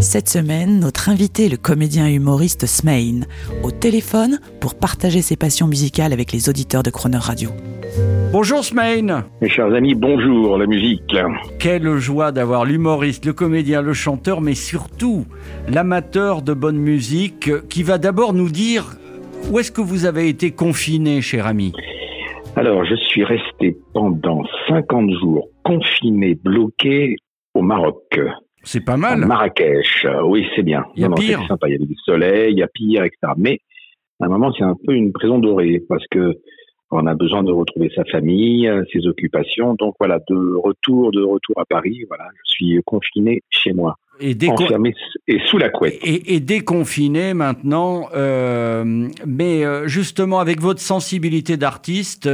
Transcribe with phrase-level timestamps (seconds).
[0.00, 3.20] Cette semaine, notre invité est le comédien et humoriste Smain,
[3.62, 7.48] au téléphone pour partager ses passions musicales avec les auditeurs de Croner Radio.
[8.30, 9.24] Bonjour Smain.
[9.40, 11.16] Mes chers amis, bonjour, la musique.
[11.58, 15.24] Quelle joie d'avoir l'humoriste, le comédien, le chanteur, mais surtout
[15.66, 18.96] l'amateur de bonne musique qui va d'abord nous dire
[19.50, 21.72] où est-ce que vous avez été confiné, cher ami.
[22.54, 27.16] Alors, je suis resté pendant 50 jours confiné, bloqué
[27.54, 28.18] au Maroc,
[28.66, 29.24] C'est pas mal.
[29.24, 30.04] Marrakech.
[30.04, 30.84] Euh, Oui, c'est bien.
[30.96, 31.40] Il y a Non, pire.
[31.46, 31.68] sympa.
[31.68, 33.32] Il y avait du soleil, il y a pire, etc.
[33.38, 33.60] Mais
[34.20, 36.34] à un moment, c'est un peu une prison dorée parce que
[36.90, 39.74] on a besoin de retrouver sa famille, euh, ses occupations.
[39.74, 42.04] Donc voilà, de retour, de retour à Paris.
[42.08, 44.94] Voilà, je suis confiné chez moi, Et, enfermé
[45.26, 45.98] et sous la couette.
[46.04, 48.08] et, et déconfiné maintenant.
[48.14, 52.28] euh, mais justement, avec votre sensibilité d'artiste,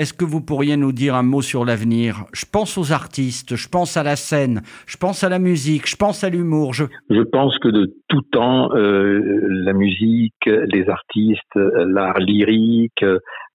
[0.00, 2.24] est-ce que vous pourriez nous dire un mot sur l'avenir?
[2.32, 5.96] Je pense aux artistes, je pense à la scène, je pense à la musique, je
[5.96, 6.72] pense à l'humour.
[6.72, 6.86] Je...
[7.10, 13.04] Je pense que de tout temps, euh, la musique, les artistes, l'art lyrique,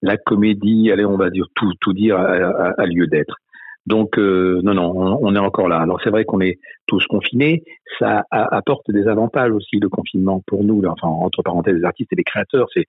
[0.02, 3.34] la comédie, allez, on va dire tout, tout dire a, lieu d'être.
[3.86, 5.78] Donc euh, non, non, on, est encore là.
[5.78, 7.64] Alors c'est vrai qu'on est tous confinés.
[7.98, 10.80] Ça apporte des avantages aussi le confinement pour nous.
[10.86, 12.86] Enfin entre parenthèses, les artistes et les créateurs, c'est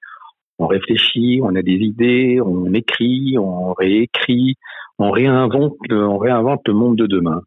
[0.60, 4.56] on réfléchit, on a des idées, on écrit, on réécrit,
[5.00, 7.42] on réinvente, le- on réinvente le monde de demain.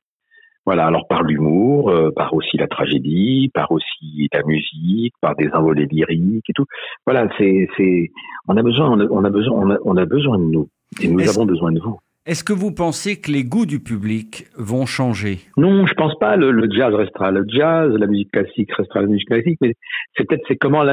[0.67, 5.49] Voilà, alors par l'humour, euh, par aussi la tragédie, par aussi la musique, par des
[5.53, 6.67] envolées lyriques et tout.
[7.07, 8.11] Voilà, c'est, c'est,
[8.47, 10.69] on a besoin, on a, on a besoin, on a, on a besoin de nous,
[11.03, 11.99] et nous avons besoin de vous.
[12.27, 15.39] Est-ce que vous pensez que les goûts du public vont changer?
[15.57, 16.37] Non, je pense pas.
[16.37, 19.75] Le, jazz restera le jazz, la musique classique restera la musique classique, mais
[20.17, 20.85] c'est peut-être c'est comment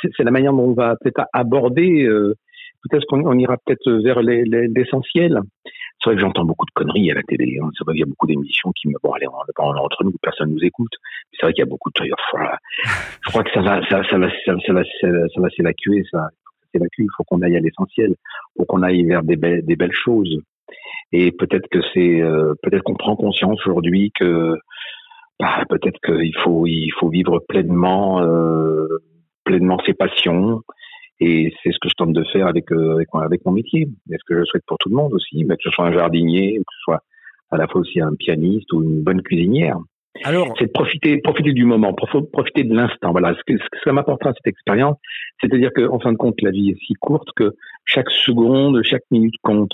[0.00, 2.04] c'est, la manière dont on va peut-être aborder.
[2.04, 2.34] Euh,
[2.88, 5.40] peut-être qu'on on ira peut-être vers les- les- l'essentiel.
[5.98, 7.58] C'est vrai que j'entends beaucoup de conneries à la télé.
[7.60, 7.68] Hein.
[7.76, 9.32] C'est vrai qu'il y a beaucoup d'émissions qui me bon allez, on,
[9.64, 10.92] on, entre nous, personne nous écoute.
[11.32, 12.04] C'est vrai qu'il y a beaucoup de.
[12.04, 15.08] Je crois que ça va, ça, ça va, ça, va, ça,
[15.40, 16.04] va s'évacuer.
[16.12, 16.28] Ça.
[16.74, 18.14] Il faut qu'on aille à l'essentiel.
[18.56, 20.38] Faut qu'on aille vers des belles choses.
[21.12, 24.56] Et peut-être que c'est, euh, peut-être qu'on prend conscience aujourd'hui que
[25.38, 28.86] bah, peut-être qu'il faut, il faut vivre pleinement, euh,
[29.44, 30.62] pleinement ses passions.
[31.20, 33.82] Et c'est ce que je tente de faire avec, euh, avec, mon- avec mon métier.
[34.10, 35.92] Et ce que je souhaite pour tout le monde aussi, mais que ce soit un
[35.92, 37.00] jardinier, que ce soit
[37.50, 39.78] à la fois aussi un pianiste ou une bonne cuisinière.
[40.24, 43.12] Alors, C'est de profiter, profiter du moment, prof- profiter de l'instant.
[43.12, 44.96] Voilà, ce que, ce que ça m'apportera cette expérience,
[45.40, 49.04] c'est-à-dire que, en fin de compte, la vie est si courte que chaque seconde, chaque
[49.10, 49.72] minute compte.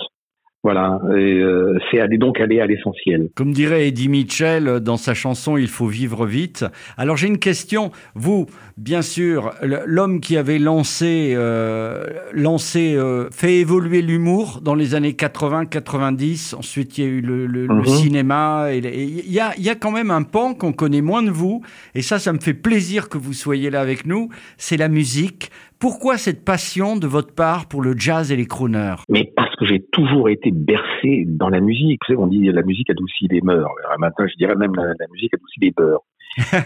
[0.63, 3.27] Voilà, euh, c'est donc aller à l'essentiel.
[3.35, 6.63] comme dirait Eddie Mitchell euh, dans sa chanson Il faut vivre vite.
[6.97, 7.91] Alors j'ai une question.
[8.15, 8.45] Vous,
[8.77, 15.11] bien sûr, l'homme qui avait lancé, euh, lancé euh, fait évoluer l'humour dans les années
[15.11, 16.55] 80-90.
[16.55, 17.85] Ensuite, il y a eu le, le- le Mhm.
[17.85, 18.67] cinéma.
[18.73, 18.85] Il
[19.31, 21.61] y a, il y a quand même un pan qu'on connaît moins de vous.
[21.95, 24.29] Et ça, ça me fait plaisir que vous soyez là avec nous.
[24.57, 25.51] C'est la musique.
[25.79, 28.95] Pourquoi cette passion de votre part pour le jazz et les crooners?
[29.09, 32.01] Mais parce que j'ai toujours été bercé dans la musique.
[32.03, 33.69] Vous savez, on dit la musique adoucit les mœurs.
[33.85, 36.03] Alors, maintenant, je dirais même la, la musique adoucit les beurres.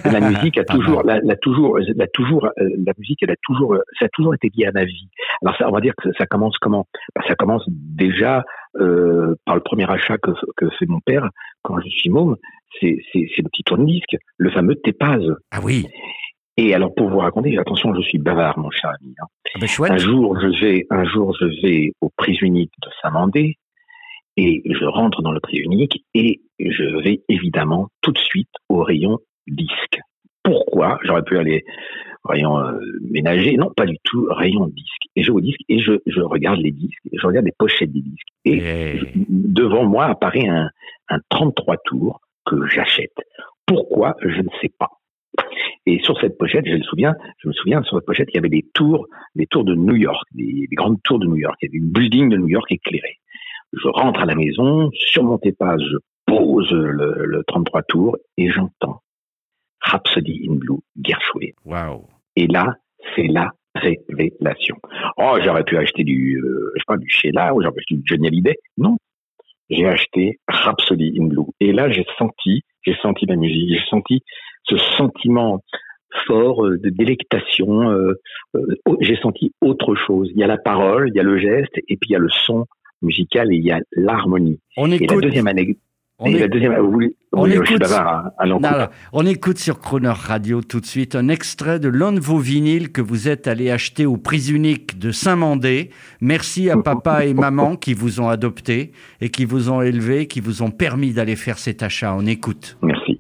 [0.06, 3.36] Et la musique a toujours, la, la toujours, la toujours, euh, la musique, elle a
[3.44, 5.10] toujours, ça a toujours été lié à ma vie.
[5.42, 6.88] Alors ça, on va dire que ça commence comment?
[7.16, 8.44] Bah, Ça commence déjà
[8.80, 11.30] euh, par le premier achat que, que fait mon père
[11.64, 12.36] quand je suis môme.
[12.80, 15.22] C'est le petit tourne-disque, le fameux Tépaz.
[15.52, 15.88] Ah oui,
[16.58, 19.14] Et alors pour vous raconter, attention, je suis bavard, mon cher ami.
[19.22, 19.26] hein.
[19.56, 19.68] ah ben.
[19.92, 23.58] Un jour, je vais, un jour, je vais au prix unique de Saint-Mandé
[24.38, 28.84] et je rentre dans le prix unique et je vais évidemment tout de suite au
[28.84, 30.00] rayon disque.
[30.44, 30.98] Pourquoi?
[31.04, 31.64] J'aurais pu aller
[32.24, 35.04] au rayon euh, ménager, non, pas du tout, rayon disque.
[35.16, 37.92] Et je vais au disque et je, je regarde les disques, je regarde les pochettes
[37.92, 38.28] des disques.
[38.46, 39.00] Et
[39.30, 40.70] devant moi apparaît un,
[41.10, 43.16] un 33 tours que j'achète.
[43.66, 44.16] Pourquoi?
[44.22, 44.90] Je ne sais pas.
[45.88, 48.40] Et sur cette pochette, je me souviens, je me souviens, sur cette pochette, il y
[48.40, 51.56] avait des tours, des tours de New York, des, des grandes tours de New York.
[51.62, 53.20] Il y avait une building de New York éclairée.
[53.72, 58.52] Je rentre à la maison, sur mon TEPAS, je pose le, le 33 tours et
[58.52, 59.02] j'entends
[59.80, 61.54] Rhapsody in Blue, Gershwin.
[61.64, 62.06] Waouh.
[62.36, 62.76] Et là,
[63.16, 64.76] c'est la révélation.
[65.18, 67.96] Oh, j'aurais pu acheter du, euh, je sais pas, du Sheila ou j'aurais pu acheter
[67.96, 68.56] du Johnny Hallyday.
[68.78, 68.98] Non.
[69.70, 71.46] J'ai acheté Rhapsody in Blue.
[71.60, 74.24] Et là, j'ai senti, j'ai senti la musique, j'ai senti
[74.64, 75.64] ce sentiment
[76.26, 77.90] fort, euh, de délectation.
[77.92, 78.14] euh,
[78.56, 80.30] euh, J'ai senti autre chose.
[80.34, 82.20] Il y a la parole, il y a le geste, et puis il y a
[82.20, 82.66] le son
[83.02, 84.60] musical et il y a l'harmonie.
[84.78, 85.24] On Et la écoute.
[85.24, 85.78] deuxième anecdote.
[86.20, 86.74] On et la écoute- deuxième,
[87.34, 88.46] on oui, écoute- bavard, hein.
[88.48, 88.60] Non,
[89.14, 92.92] on écoute sur Croner Radio tout de suite un extrait de l'un de vos vinyles
[92.92, 95.92] que vous êtes allé acheter au prix unique de Saint-Mandé.
[96.22, 98.92] Merci à papa et maman qui vous ont adopté
[99.22, 102.16] et qui vous ont élevé, qui vous ont permis d'aller faire cet achat.
[102.18, 102.78] On écoute.
[102.82, 103.20] Merci.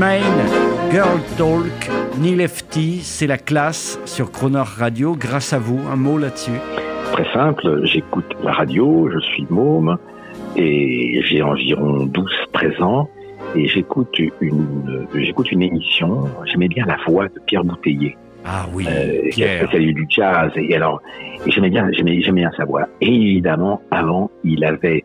[0.00, 5.14] Girl Talk, ni Lefty, c'est la classe sur Croner Radio.
[5.14, 6.58] Grâce à vous, un mot là-dessus.
[7.12, 9.98] Très simple, j'écoute la radio, je suis môme
[10.56, 13.10] et j'ai environ 12-13 ans
[13.54, 18.16] et j'écoute une, j'écoute une émission, j'aimais bien la voix de Pierre Bouteiller,
[18.46, 19.58] Ah oui, euh, a Pierre.
[19.64, 21.02] spécialisé du jazz et alors,
[21.44, 22.88] et j'aimais bien, j'aimais, j'aimais bien sa voix.
[23.02, 25.04] Et évidemment, avant, il avait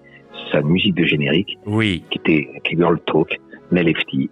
[0.53, 3.37] sa musique de générique Oui, qui était qui Girl Talk,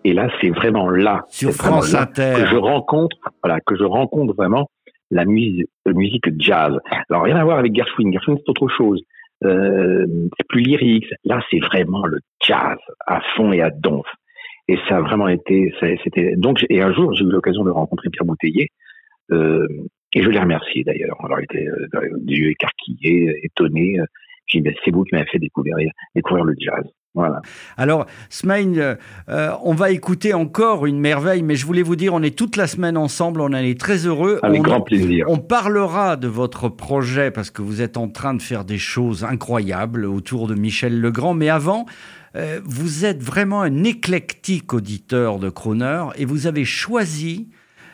[0.04, 2.34] Et là, c'est vraiment là, sur France là Inter.
[2.38, 4.70] que je rencontre, voilà, que je rencontre vraiment
[5.12, 6.78] la musique, la musique jazz.
[7.10, 8.12] Alors rien à voir avec Gershwin.
[8.12, 9.02] Gershwin c'est autre chose.
[9.44, 10.06] Euh,
[10.38, 11.06] c'est plus lyrique.
[11.26, 14.06] Là, c'est vraiment le jazz à fond et à donf.
[14.68, 18.10] Et ça a vraiment été, c'était donc et un jour j'ai eu l'occasion de rencontrer
[18.10, 18.70] Pierre Bouteiller
[19.32, 19.68] euh,
[20.16, 21.18] et je l'ai remercié d'ailleurs.
[21.22, 21.88] Alors il était euh,
[22.22, 23.98] des yeux écarquillés, étonné.
[24.46, 25.76] J'ai dit Ben, c'est vous qui m'avez fait découvrir
[26.16, 26.86] découvrir le jazz.
[27.16, 27.42] Voilà.
[27.78, 28.74] Alors, Smain,
[29.30, 32.56] euh, on va écouter encore une merveille, mais je voulais vous dire, on est toute
[32.58, 34.40] la semaine ensemble, on en est très heureux.
[34.42, 35.26] Avec on, grand plaisir.
[35.30, 39.24] on parlera de votre projet parce que vous êtes en train de faire des choses
[39.24, 41.86] incroyables autour de Michel Legrand, mais avant,
[42.36, 47.50] euh, vous êtes vraiment un éclectique auditeur de Croner et vous avez choisi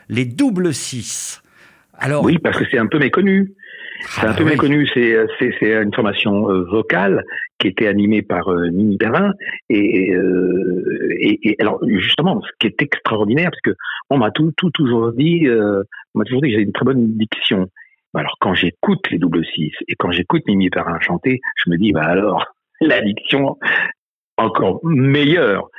[0.08, 1.42] les doubles six.
[1.98, 3.54] Alors, Oui, parce que c'est un peu méconnu.
[4.00, 4.52] C'est Ah un peu oui.
[4.52, 4.88] méconnu.
[4.94, 7.24] C'est c'est une formation euh, vocale
[7.60, 9.34] qui était animée par euh, Mimi Perrin
[9.70, 13.76] et, euh, et et alors justement, ce qui est extraordinaire, parce que
[14.10, 15.84] on m'a tout tout toujours dit, euh,
[16.16, 17.68] on m'a toujours dit que j'avais une très bonne diction.
[18.16, 21.92] Alors quand j'écoute les double six et quand j'écoute Mimi Perrin chanter, je me dis
[21.92, 22.46] bah alors
[22.82, 23.58] la diction
[24.38, 25.70] encore meilleure.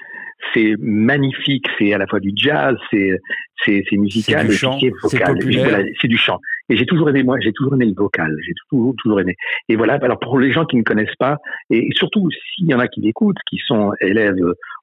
[0.54, 3.18] C'est magnifique, c'est à la fois du jazz, c'est
[3.64, 4.46] c'est c'est musical,
[6.00, 6.38] C'est du chant.
[6.70, 8.34] Et j'ai toujours aimé, moi, j'ai toujours aimé le vocal.
[8.46, 9.34] J'ai toujours, toujours aimé.
[9.68, 11.36] Et voilà, alors pour les gens qui ne connaissent pas,
[11.68, 14.36] et surtout s'il y en a qui l'écoutent, qui sont élèves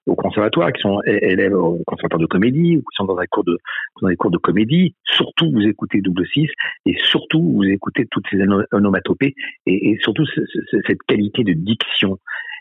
[0.05, 3.43] au conservatoire, qui sont élèves au conservatoire de comédie, ou qui sont dans un cours
[3.45, 3.57] de,
[4.01, 6.49] dans des cours de comédie, surtout vous écoutez Double Six,
[6.85, 9.33] et surtout vous écoutez toutes ces ono- onomatopées,
[9.65, 12.19] et, et surtout ce- ce- cette qualité de diction.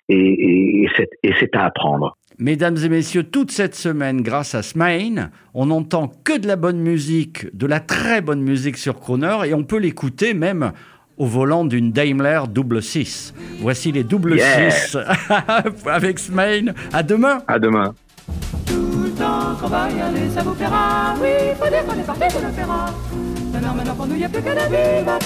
[0.09, 0.89] Et, et,
[1.25, 2.17] et c'est à apprendre.
[2.39, 6.77] Mesdames et messieurs, toute cette semaine, grâce à Smain, on n'entend que de la bonne
[6.79, 10.73] musique, de la très bonne musique sur Croner, et on peut l'écouter même
[11.17, 13.33] au volant d'une Daimler double 6.
[13.61, 14.71] Voici les double Yeah.
[14.71, 14.99] 6
[15.87, 16.75] avec Smain.
[16.93, 17.95] À demain À demain.
[18.67, 21.15] Tout le temps qu'on va y aller, ça vous plaira.
[21.23, 21.29] Oui,
[21.59, 22.87] faut dire qu'on est parti pour l'opéra.
[23.51, 25.19] Maintenant, maintenant, pour nous, y a plus qu'à la vivre.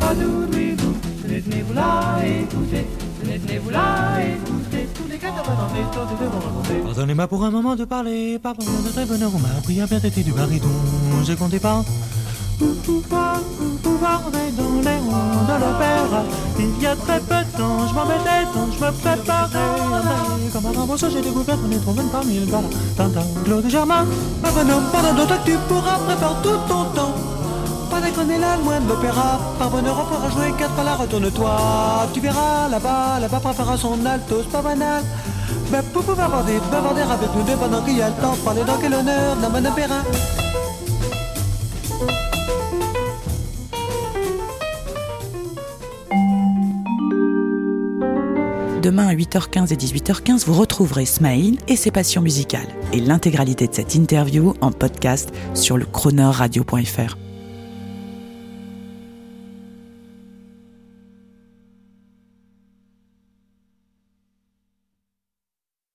[0.00, 2.46] Pas d'oubliez-vous, tenez-vous là, écoutez.
[2.48, 3.05] Tenez-vous là, écoutez.
[3.26, 3.72] Les deux vont
[6.40, 6.80] raconter.
[6.84, 9.98] Pardonnez-moi pour un moment de parler, pardon, de très bonheur, on m'a appris à bien
[9.98, 10.68] traiter du baryton,
[11.24, 11.84] je comptais pas.
[12.84, 13.40] Pouvoir,
[13.82, 16.24] pouvoir entrer dans les rangs de l'opéra,
[16.58, 19.58] il y a très peu de temps, je m'embêtais tant, je me préparais
[20.52, 22.68] comme un morceau, j'ai découvert qu'on est trop bonne parmi le gala.
[22.96, 24.06] Tintin, Claude Germain,
[24.44, 27.35] un bonhomme, pendant d'autres que tu pourras préparer tout ton temps.
[27.90, 29.38] Pas déconner là, loin de l'opéra.
[29.58, 32.08] Par bonheur, on pourra jouer quatre la retourne-toi.
[32.12, 35.02] Tu verras là-bas, là-bas préférera son alto, c'est pas banal.
[35.70, 38.62] Mais pour pouvoir bavarder, bavarder avec nous deux pendant qu'il y a le temps, parler
[38.64, 40.02] dans quel honneur d'un bon opéra.
[48.82, 53.74] Demain à 8h15 et 18h15, vous retrouverez Smaïn et ses passions musicales et l'intégralité de
[53.74, 57.16] cette interview en podcast sur le chroneurradio.fr.